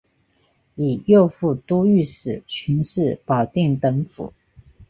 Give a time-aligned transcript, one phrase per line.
[0.73, 4.33] 以右副都御史巡视保定等府。